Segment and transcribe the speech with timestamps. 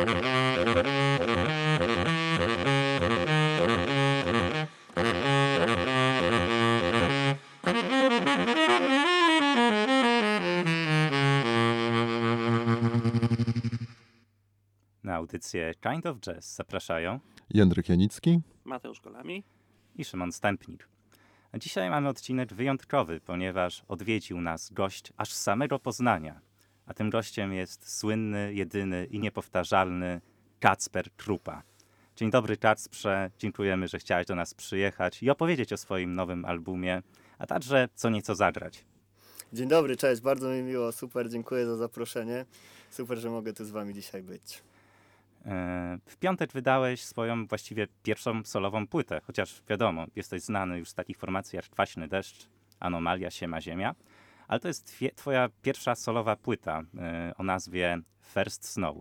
[0.00, 0.06] Na
[15.16, 17.20] audycję Kind of Jazz zapraszają
[17.50, 18.40] Jędryk Janicki.
[18.64, 19.44] Mateusz Golami.
[19.96, 20.88] i Szymon Stępnik.
[21.54, 26.40] Dzisiaj mamy odcinek wyjątkowy, ponieważ odwiedził nas gość aż z samego Poznania.
[26.90, 30.20] A tym gościem jest słynny, jedyny i niepowtarzalny
[30.60, 31.62] Kacper Krupa.
[32.16, 37.02] Dzień dobry Kacprze, dziękujemy, że chciałeś do nas przyjechać i opowiedzieć o swoim nowym albumie,
[37.38, 38.84] a także co nieco zagrać.
[39.52, 42.44] Dzień dobry, cześć, bardzo mi miło, super, dziękuję za zaproszenie.
[42.90, 44.62] Super, że mogę tu z wami dzisiaj być.
[45.46, 50.94] E, W piątek wydałeś swoją właściwie pierwszą solową płytę, chociaż wiadomo, jesteś znany już z
[50.94, 52.48] takich formacji jak Kwaśny Deszcz,
[52.80, 53.94] Anomalia, Siema Ziemia,
[54.50, 57.98] ale to jest twoja pierwsza solowa płyta e, o nazwie
[58.34, 58.96] First Snow.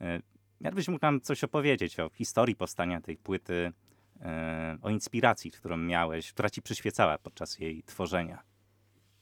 [0.00, 0.20] E,
[0.60, 3.72] Jakbyś mógł nam coś opowiedzieć o historii powstania tej płyty,
[4.20, 8.42] e, o inspiracji, którą miałeś, która ci przyświecała podczas jej tworzenia.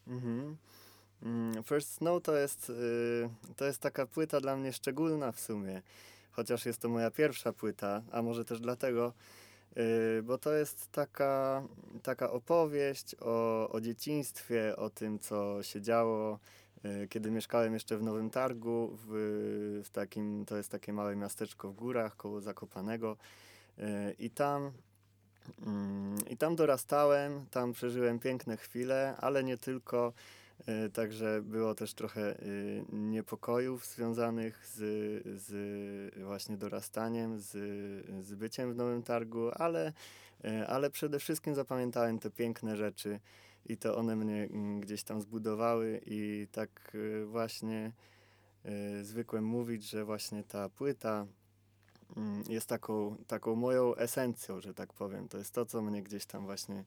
[0.07, 0.57] Mhm.
[1.23, 5.81] Mm, First Snow to jest, y, to jest taka płyta dla mnie szczególna w sumie,
[6.31, 9.13] chociaż jest to moja pierwsza płyta, a może też dlatego,
[10.23, 11.63] bo to jest taka,
[12.03, 16.39] taka opowieść o, o dzieciństwie, o tym, co się działo,
[16.85, 21.69] y, kiedy mieszkałem jeszcze w Nowym Targu, w, w takim, to jest takie małe miasteczko
[21.69, 23.17] w górach koło Zakopanego
[23.79, 23.83] y,
[24.19, 24.71] i tam
[25.65, 30.13] Mm, I tam dorastałem, tam przeżyłem piękne chwile, ale nie tylko.
[30.85, 34.77] Y, Także było też trochę y, niepokojów związanych z,
[35.41, 37.51] z właśnie dorastaniem, z,
[38.25, 39.93] z byciem w Nowym Targu, ale,
[40.45, 43.19] y, ale przede wszystkim zapamiętałem te piękne rzeczy
[43.65, 47.91] i to one mnie mm, gdzieś tam zbudowały i tak y, właśnie
[49.01, 51.25] zwykłem mówić, że właśnie ta płyta
[52.17, 55.27] mm, jest taką, taką moją esencją, że tak powiem.
[55.27, 56.83] To jest to, co mnie gdzieś tam właśnie e,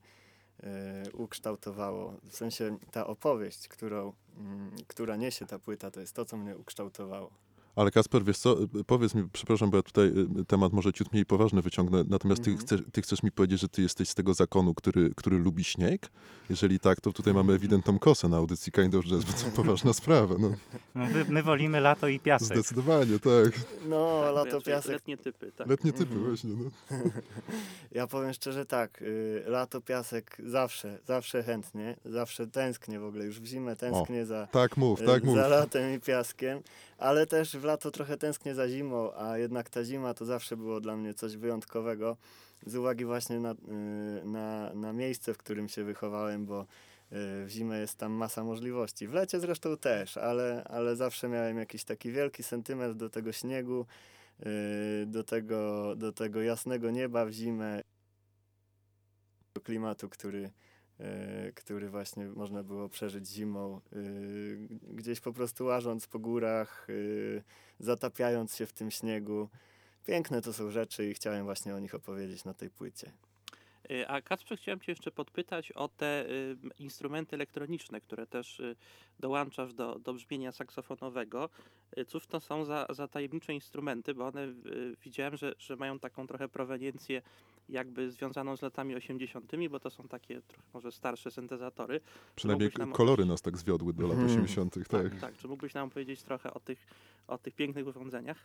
[1.13, 2.13] ukształtowało.
[2.29, 6.57] W sensie ta opowieść, którą, mm, która niesie ta płyta, to jest to, co mnie
[6.57, 7.31] ukształtowało.
[7.75, 10.05] Ale Kasper, wiesz co, y, powiedz mi, przepraszam, bo ja tutaj
[10.41, 12.67] y, temat może ciut mniej poważny wyciągnę, natomiast ty, Mhm.
[12.67, 16.09] chcesz, ty chcesz mi powiedzieć, że ty jesteś z tego zakonu, który, który lubi śnieg?
[16.49, 19.93] Jeżeli tak, to tutaj mamy ewidentną kosę na audycji Kind of Jazz, bo to poważna
[20.03, 20.35] sprawa.
[20.39, 20.49] No,
[20.95, 22.47] No, my, my wolimy lato i piasek.
[22.47, 23.61] zdecydowanie, tak.
[23.89, 24.91] No, Tak, lato, piasek.
[24.91, 25.67] Letnie typy, tak.
[25.67, 26.27] Letnie typy Mhm.
[26.27, 26.69] właśnie, no.
[27.91, 33.39] Ja powiem szczerze tak, y, lato, piasek zawsze, zawsze chętnie, zawsze tęsknię w ogóle, już
[33.39, 35.35] w zimę tęsknię za, Tak mów, y, tak mów.
[35.35, 36.59] za latem i piaskiem,
[37.01, 40.81] ale też w lato trochę tęsknię za zimą, a jednak ta zima to zawsze było
[40.81, 42.17] dla mnie coś wyjątkowego
[42.65, 43.55] z uwagi właśnie na, y,
[44.25, 46.65] na, na miejsce, w którym się wychowałem, bo y,
[47.45, 49.07] w zimę jest tam masa możliwości.
[49.07, 53.85] W lecie zresztą też, ale, ale zawsze miałem jakiś taki wielki sentyment do tego śniegu,
[54.45, 57.81] y, do tego, do tego jasnego nieba w zimę,
[59.53, 60.51] do klimatu, który,
[61.55, 63.99] który właśnie można było przeżyć zimą, e,
[64.93, 66.93] gdzieś po prostu łażąc po górach, e,
[67.79, 69.49] zatapiając się w tym śniegu.
[70.05, 73.11] Piękne to są rzeczy i chciałem właśnie o nich opowiedzieć na tej płycie.
[74.07, 76.25] A Kacprze, chciałem cię jeszcze podpytać o te
[76.79, 78.61] instrumenty elektroniczne, które też
[79.19, 81.49] dołączasz do, do brzmienia saksofonowego.
[82.07, 84.47] Cóż to są za, za tajemnicze instrumenty, bo one
[85.03, 87.21] widziałem, że, że mają taką trochę proweniencję
[87.71, 91.99] jakby związaną z latami 80., bo to są takie trochę może starsze syntezatory.
[92.35, 94.31] Przynajmniej nam kolory nas tak zwiodły do lat Mhm.
[94.31, 94.87] 80., tak.
[94.87, 95.37] Tak, tak.
[95.37, 96.87] Czy mógłbyś nam powiedzieć trochę o tych,
[97.27, 98.37] o tych pięknych urządzeniach?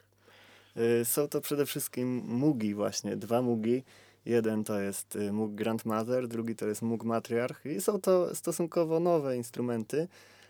[0.76, 3.82] E, Są to przede wszystkim mugi właśnie, dwa mugi.
[4.24, 9.00] Jeden to jest e, Moog Grandmother, drugi to jest Moog Matriarch i są to stosunkowo
[9.00, 10.08] nowe instrumenty,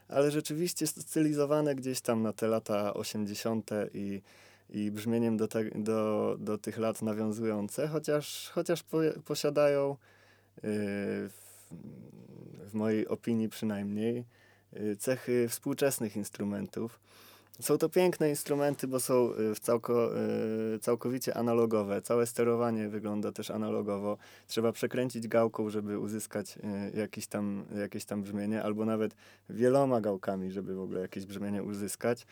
[0.09, 3.71] ale rzeczywiście stylizowane gdzieś tam na te lata 80.
[3.95, 4.23] i,
[4.71, 9.97] i brzmieniem do, te, do, do tych lat nawiązujące, chociaż, chociaż po, posiadają e,
[10.63, 11.33] w,
[12.71, 14.25] w mojej opinii przynajmniej
[14.73, 17.01] e, cechy współczesnych instrumentów.
[17.61, 20.11] Są to piękne instrumenty, bo są y, całko,
[20.75, 22.03] y, całkowicie analogowe.
[22.03, 24.19] Całe sterowanie wygląda też analogowo.
[24.47, 26.59] Trzeba przekręcić gałką, żeby uzyskać
[26.95, 29.15] y, jakiś tam, jakieś tam brzmienie, albo nawet
[29.51, 32.27] wieloma gałkami, żeby w ogóle jakieś brzmienie uzyskać.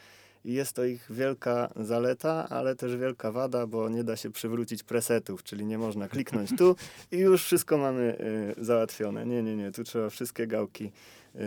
[0.45, 4.83] I jest to ich wielka zaleta, ale też wielka wada, bo nie da się przywrócić
[4.83, 6.77] presetów, czyli nie można kliknąć tu
[7.13, 8.19] i już wszystko mamy
[8.59, 9.27] y, załatwione.
[9.27, 10.93] Nie, nie, nie, tu trzeba wszystkie gałki
[11.35, 11.39] y,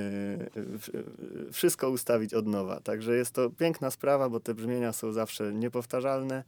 [1.48, 2.80] y, wszystko ustawić od nowa.
[2.80, 6.44] Także jest to piękna sprawa, bo te brzmienia są zawsze niepowtarzalne,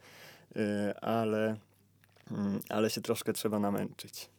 [1.02, 1.57] ale,
[2.31, 4.30] mm, ale się troszkę trzeba namęczyć.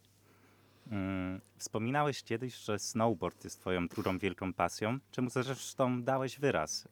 [1.58, 6.88] Wspominałeś kiedyś, że snowboard jest twoją drugą wielką pasją, czemu zresztą dałeś wyraz.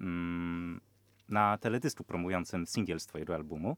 [0.00, 0.80] Mm,
[1.28, 3.76] na teledysku promującym singiel z twojego albumu.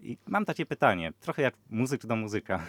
[0.00, 2.60] I mam takie pytanie, trochę jak muzyk do muzyka.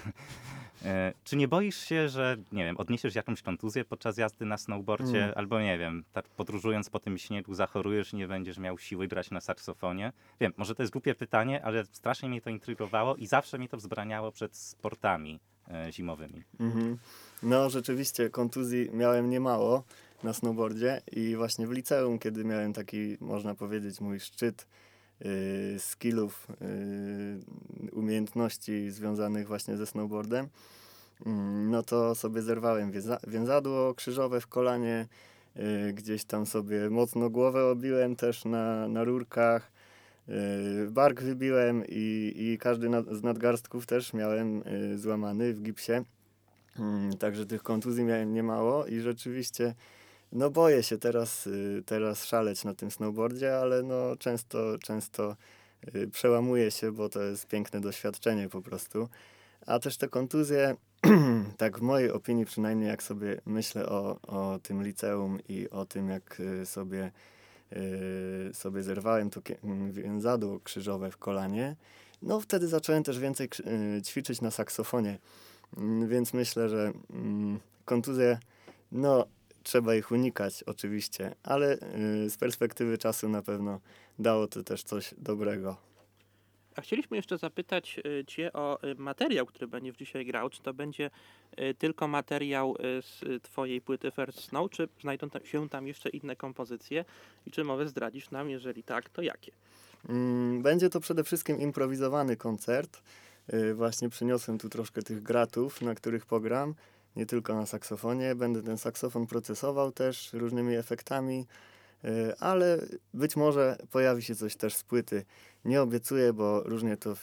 [0.86, 5.24] E, Czy nie boisz się, że, nie wiem, odniesiesz jakąś kontuzję podczas jazdy na snowboardzie,
[5.24, 5.34] Mm.
[5.38, 9.32] albo nie wiem, tak podróżując po tym śniegu zachorujesz i nie będziesz miał siły grać
[9.32, 10.12] na saksofonie?
[10.40, 13.78] Wiem, może to jest głupie pytanie, ale strasznie mnie to intrygowało i zawsze mnie to
[13.78, 15.40] wzbraniało przed sportami
[15.72, 16.44] e, zimowymi.
[16.60, 16.98] Mhm.
[17.44, 19.84] No rzeczywiście kontuzji miałem niemało
[20.24, 24.68] na snowboardzie i właśnie w liceum, kiedy miałem taki, można powiedzieć, mój szczyt
[25.26, 30.48] y, skillów, y, umiejętności związanych właśnie ze snowboardem,
[31.26, 35.08] mm, no to sobie zerwałem więza- więzadło krzyżowe w kolanie,
[35.90, 39.72] y, gdzieś tam sobie mocno głowę obiłem też na, na rurkach,
[40.30, 46.04] y, bark wybiłem i, i każdy nad, z nadgarstków też miałem y, złamany w gipsie.
[46.80, 49.74] Mm, Także tych kontuzji miałem niemało i rzeczywiście
[50.36, 55.36] no boję się teraz, y, teraz szaleć na tym snowboardzie, ale no często, często
[55.96, 59.10] y, przełamuję się, bo to jest piękne doświadczenie po prostu.
[59.66, 60.76] A też te kontuzje,
[61.58, 66.10] tak w mojej opinii przynajmniej jak sobie myślę o, o tym liceum i o tym
[66.10, 67.12] jak y, sobie,
[68.54, 71.76] sobie zerwałem to mm, więzadło krzyżowe w kolanie,
[72.22, 73.50] no wtedy zacząłem też więcej
[74.04, 75.18] ćwiczyć na saksofonie.
[75.78, 78.40] Mm, Więc myślę, że mm, kontuzje,
[78.92, 79.26] no
[79.66, 81.74] trzeba ich unikać oczywiście, ale
[82.26, 83.80] y, z perspektywy czasu na pewno
[84.20, 85.78] dało to też coś dobrego.
[86.76, 90.50] A chcieliśmy jeszcze zapytać y, Cię o y, materiał, który będziesz dzisiaj grał.
[90.50, 91.10] Czy to będzie
[91.78, 97.06] tylko materiał z Twojej płyty First Snow, czy znajdą się tam jeszcze inne kompozycje?
[97.46, 98.50] I czy może zdradzisz nam?
[98.50, 99.52] Jeżeli tak, to jakie?
[100.10, 103.02] Mm, Będzie to przede wszystkim improwizowany koncert.
[103.74, 106.76] Właśnie przyniosłem tu troszkę tych gratów, na których pogram,
[107.16, 108.36] nie tylko na saksofonie.
[108.36, 111.48] Będę ten saksofon procesował też różnymi efektami,
[112.06, 112.78] y, ale
[113.14, 115.26] być może pojawi się coś też z płyty.
[115.66, 117.16] Nie obiecuję, bo różnie to y,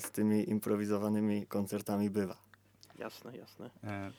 [0.00, 2.36] z tymi improwizowanymi koncertami bywa.
[2.98, 3.70] Jasne, jasne.
[3.84, 4.12] E,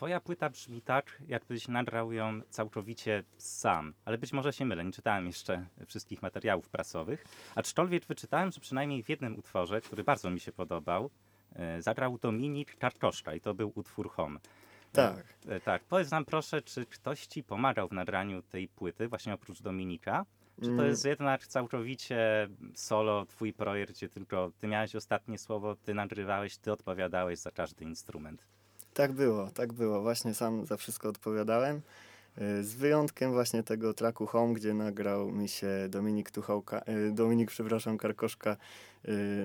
[0.00, 4.92] Twoja płyta brzmi tak, jakbyś nagrał ją całkowicie sam, ale być może się mylę, nie
[4.92, 7.24] czytałem jeszcze wszystkich materiałów prasowych.
[7.54, 11.10] Aczkolwiek wyczytałem, że przynajmniej w jednym utworze, który bardzo mi się podobał,
[11.56, 14.40] e, zagrał Dominik Czarkoszka i to był utwór Home.
[14.92, 15.24] Tak.
[15.48, 19.62] E, Tak, powiedz nam proszę, czy ktoś ci pomagał w nagraniu tej płyty, właśnie oprócz
[19.62, 20.24] Dominika?
[20.60, 20.86] Czy to Mm.
[20.86, 26.72] jest jednak całkowicie solo, twój projekt, gdzie tylko ty miałeś ostatnie słowo, ty nagrywałeś, ty
[26.72, 28.44] odpowiadałeś za każdy instrument?
[28.94, 30.00] Tak było, tak było.
[30.02, 31.80] Właśnie sam za wszystko odpowiadałem.
[32.60, 37.98] Z wyjątkiem właśnie tego traku Home, gdzie nagrał mi się Dominik Tuchołka, y, Dominik, przepraszam,
[37.98, 38.56] Karkoszka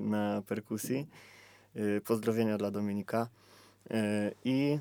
[0.02, 1.08] na perkusji.
[1.78, 3.28] Y, Pozdrowienia dla Dominika.
[3.92, 3.96] Y,
[4.46, 4.80] I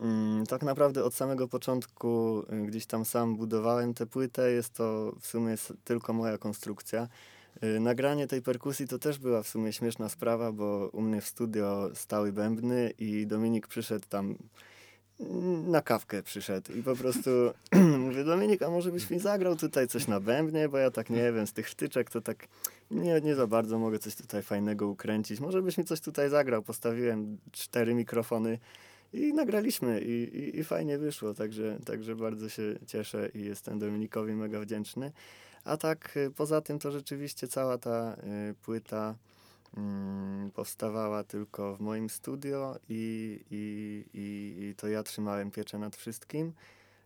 [0.00, 4.52] mm, tak naprawdę od samego początku y, gdzieś tam sam budowałem tę płytę.
[4.52, 5.54] Jest to w sumie
[5.84, 7.08] tylko moja konstrukcja.
[7.80, 11.90] Nagranie tej perkusji to też była w sumie śmieszna sprawa, bo u mnie w studio
[11.94, 14.36] stały bębny i Dominik przyszedł tam
[15.66, 17.30] na kawkę przyszedł i po prostu
[17.98, 21.32] mówię, Dominik, a może byś mi zagrał tutaj coś na bębnie, bo ja tak nie
[21.32, 22.48] wiem, z tych sztyczek to tak
[22.90, 25.40] nie, nie za bardzo mogę coś tutaj fajnego ukręcić.
[25.40, 26.62] Może byś mi coś tutaj zagrał.
[26.62, 28.58] Postawiłem cztery mikrofony
[29.12, 34.32] i nagraliśmy i, i, i fajnie wyszło, także, także bardzo się cieszę i jestem Dominikowi
[34.32, 35.12] mega wdzięczny.
[35.64, 38.16] A tak y, poza tym to rzeczywiście cała ta
[38.50, 39.14] y, płyta
[40.54, 46.52] powstawała tylko w moim studio i, i, i, i to ja trzymałem pieczę nad wszystkim.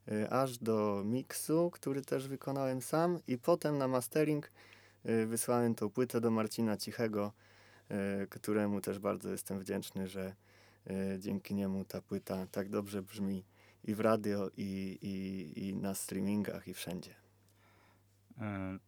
[0.09, 4.51] y, Aż do miksu, który też wykonałem sam, i potem na mastering
[5.07, 7.33] y, wysłałem tą płytę do Marcina Cichego,
[8.23, 10.35] y, któremu też bardzo jestem wdzięczny, że
[10.91, 13.45] y, dzięki niemu ta płyta tak dobrze brzmi
[13.85, 17.15] i w radio, i, i, i na streamingach, i wszędzie.
[18.41, 18.81] Ym,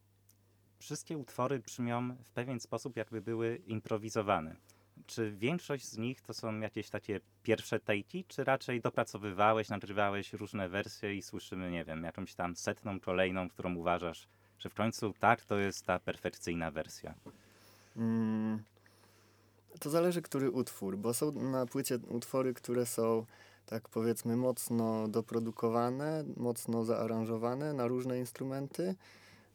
[0.78, 4.56] Wszystkie utwory brzmią w pewien sposób, jakby były improwizowane.
[5.06, 10.68] Czy większość z nich to są jakieś takie pierwsze tejki, czy raczej dopracowywałeś, nagrywałeś różne
[10.68, 14.28] wersje i słyszymy, nie wiem, jakąś tam setną, kolejną, którą uważasz,
[14.58, 17.14] że w końcu tak, to jest ta perfekcyjna wersja.
[17.96, 18.62] Mm,
[19.80, 23.26] To zależy, który utwór, bo są na płycie utwory, które są
[23.66, 28.94] tak powiedzmy mocno doprodukowane, mocno zaaranżowane na różne instrumenty.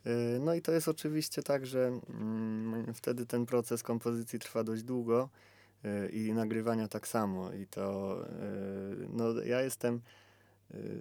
[0.07, 4.83] Y, No i to jest oczywiście tak, że mm, wtedy ten proces kompozycji trwa dość
[4.83, 5.29] długo
[5.85, 7.53] y, i nagrywania tak samo.
[7.53, 8.17] I to
[9.01, 10.01] y, no ja jestem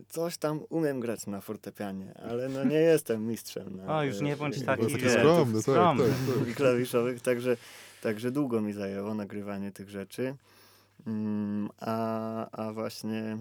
[0.08, 3.76] coś tam umiem grać na fortepianie, ale no nie jestem mistrzem.
[3.76, 6.04] Na, O, już nie bądź taki, wie, skromny, tak, skromny.
[6.04, 6.48] tak, tak.
[6.48, 7.56] i klawiszowych, także,
[8.02, 10.36] także długo mi zajęło nagrywanie tych rzeczy.
[11.06, 13.38] Mm, a, a właśnie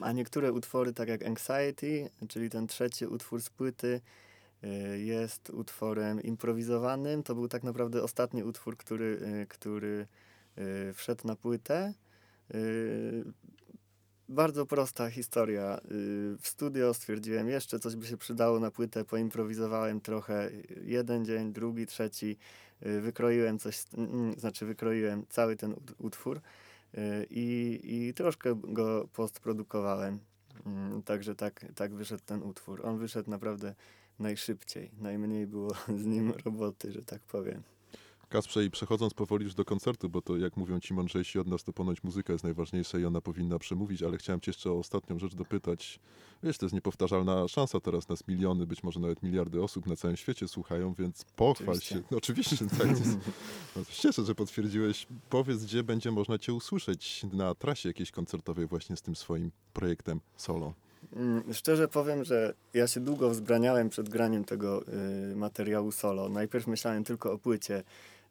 [0.00, 4.00] a niektóre utwory, tak jak Anxiety, czyli ten trzeci utwór z płyty,
[4.64, 7.22] y, jest utworem improwizowanym.
[7.22, 9.04] To był tak naprawdę ostatni utwór, który,
[9.42, 10.06] y, który
[10.58, 11.94] y, wszedł na płytę.
[14.28, 15.80] Bardzo prosta historia.
[16.40, 20.50] W studio stwierdziłem, jeszcze coś by się przydało na płytę, poimprowizowałem trochę.
[20.84, 22.36] Jeden dzień, drugi, trzeci.
[22.80, 26.40] Wykroiłem coś, mm, znaczy wykroiłem cały ten ut- utwór
[27.30, 30.18] i, i troszkę go postprodukowałem.
[30.66, 32.86] Mm, Także tak, tak wyszedł ten utwór.
[32.86, 33.74] On wyszedł naprawdę
[34.18, 34.90] najszybciej.
[34.98, 35.70] Najmniej było
[36.02, 37.62] z nim roboty, że tak powiem.
[38.30, 41.64] Kasprze, i przechodząc powoli już do koncertu, bo to jak mówią ci mądrzejsi od nas,
[41.64, 45.18] to ponoć muzyka jest najważniejsza i ona powinna przemówić, ale chciałem cię jeszcze o ostatnią
[45.18, 46.00] rzecz dopytać.
[46.42, 50.16] Wiesz, to jest niepowtarzalna szansa teraz, nas miliony, być może nawet miliardy osób na całym
[50.16, 51.94] świecie słuchają, więc pochwal Oczywiście.
[51.94, 52.02] się.
[52.10, 52.88] No, oczywiście, tak.
[52.88, 53.18] Jest,
[53.76, 55.06] no, cieszę, że potwierdziłeś.
[55.30, 60.20] Powiedz, gdzie będzie można cię usłyszeć na trasie jakiejś koncertowej właśnie z tym swoim projektem
[60.36, 60.74] solo.
[61.16, 64.82] Mm, Szczerze powiem, że ja się długo wzbraniałem przed graniem tego
[65.32, 66.28] y, materiału solo.
[66.28, 67.82] Najpierw myślałem tylko o płycie,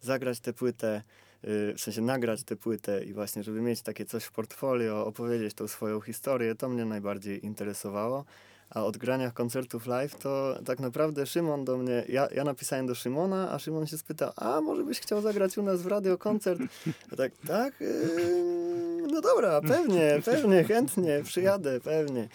[0.02, 1.02] zagrać tę płytę,
[1.44, 5.54] y, w sensie nagrać tę płytę i właśnie, żeby mieć takie coś w portfolio, opowiedzieć
[5.54, 8.26] tą swoją historię, to mnie najbardziej interesowało.
[8.70, 12.96] A od grania koncertów live to tak naprawdę Szymon do mnie, ja, ja napisałem do
[12.96, 16.62] Szymona, a Szymon się spytał, a może byś chciał zagrać u nas w radio koncert?
[17.12, 22.28] A tak, tak, yy, no dobra, pewnie, pewnie, chętnie, przyjadę, pewnie.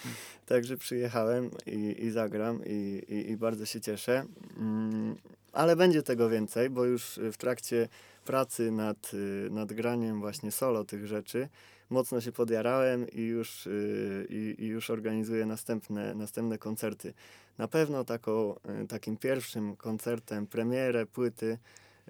[0.47, 4.25] Także przyjechałem i, i zagram i, i, i bardzo się cieszę.
[4.56, 5.16] Mm,
[5.54, 7.88] ale będzie tego więcej, bo już w trakcie
[8.25, 11.49] pracy nad, y, nad graniem właśnie solo tych rzeczy
[11.90, 17.14] mocno się podjarałem i już, y, i, i już organizuję następne, następne koncerty.
[17.58, 21.58] Na pewno taką, y, takim pierwszym koncertem, premierę płyty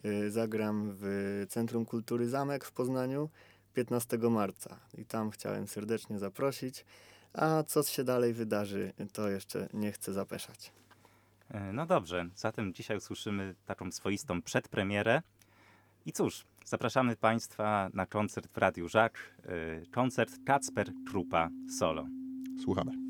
[0.05, 3.29] y, zagram w Centrum Kultury Zamek w Poznaniu
[3.75, 4.81] 15 marca.
[4.99, 6.85] I tam chciałem serdecznie zaprosić.
[7.33, 10.73] A co się dalej wydarzy, to jeszcze nie chcę zapeszać.
[11.51, 15.23] E, No dobrze, zatem dzisiaj usłyszymy taką swoistą przedpremierę.
[16.07, 21.49] I cóż, zapraszamy Państwa na koncert w Radiu Żak, e, koncert Kacper Krupa
[21.79, 22.07] solo.
[22.65, 23.04] Słuchamy.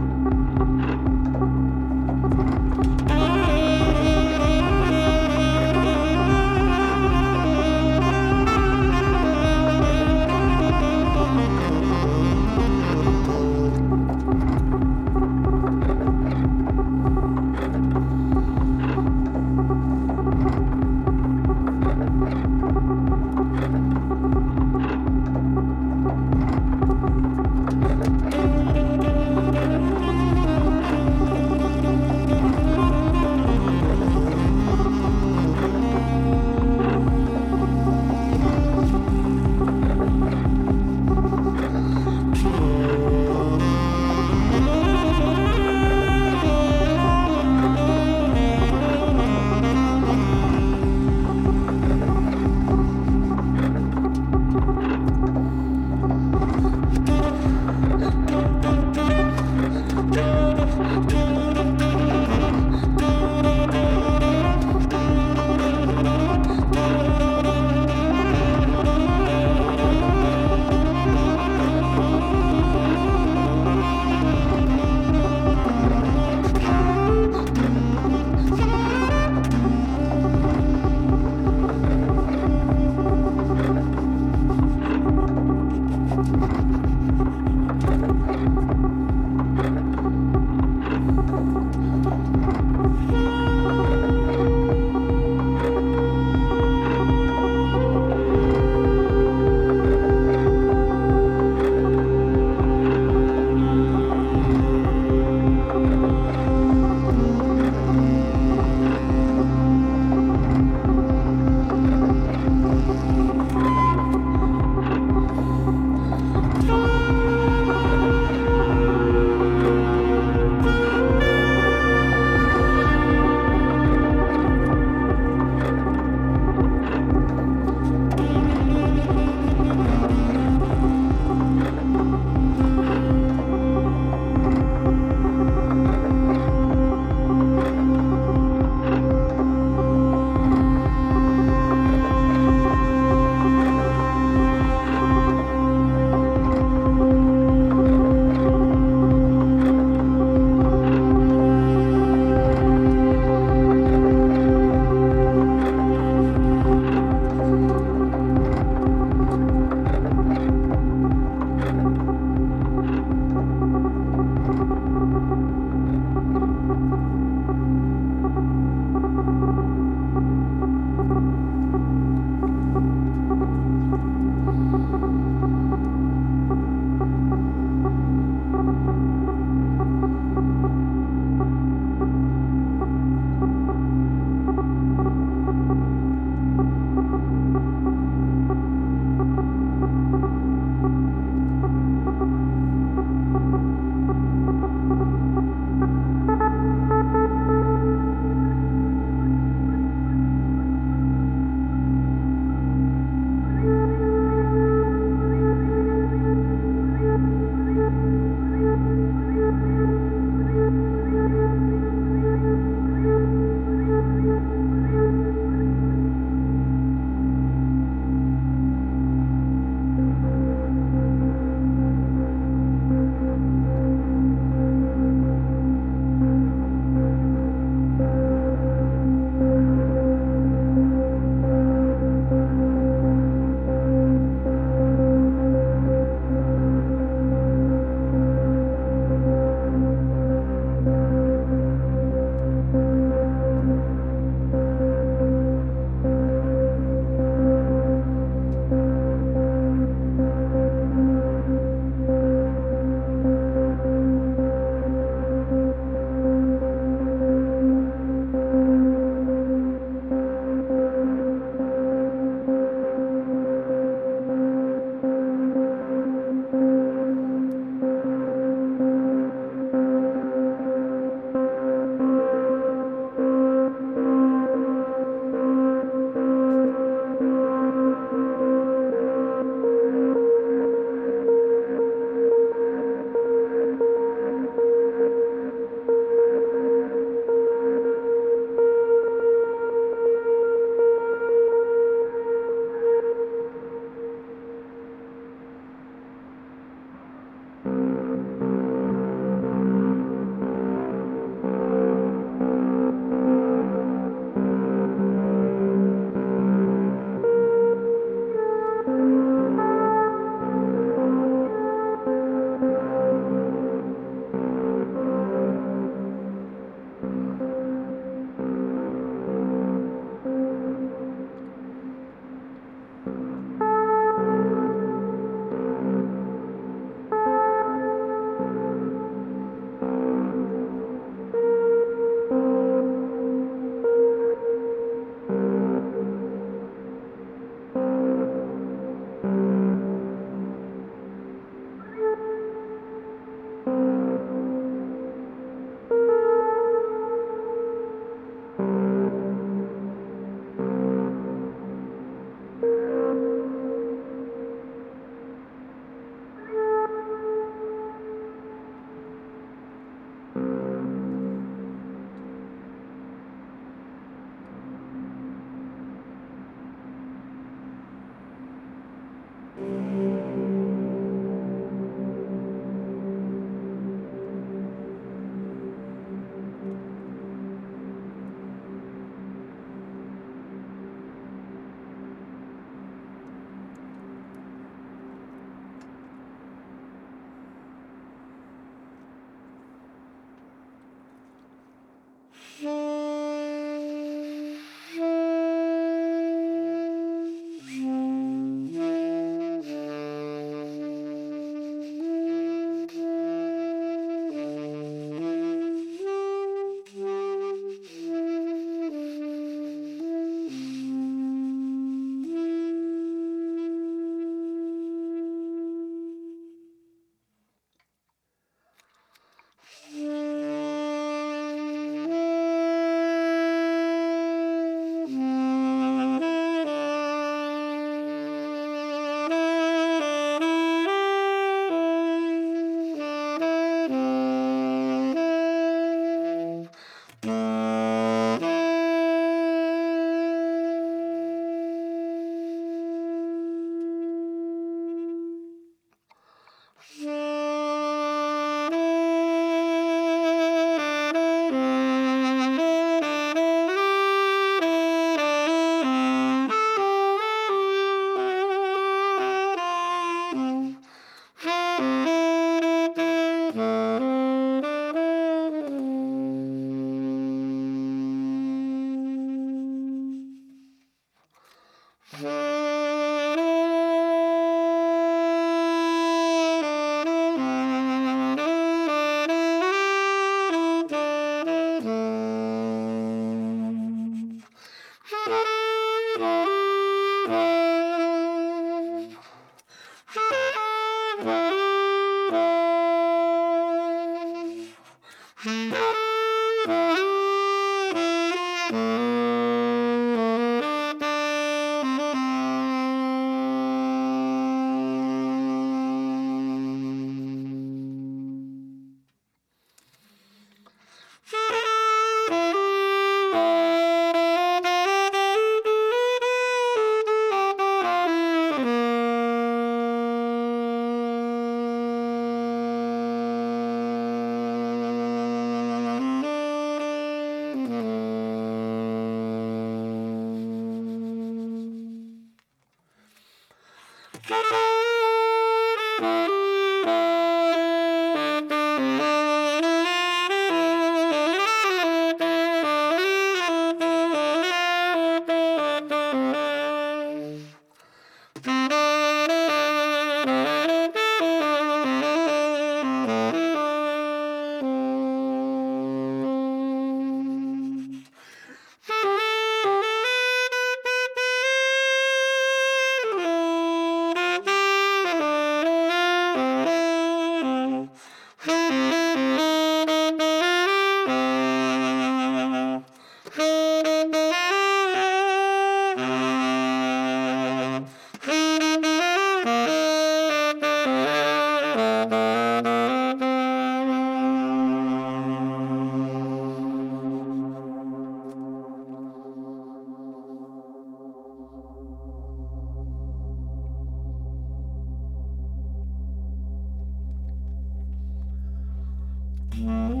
[599.55, 600.00] Hmm.